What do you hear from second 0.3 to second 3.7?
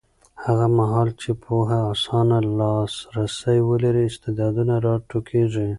هغه مهال چې پوهنه اسانه لاسرسی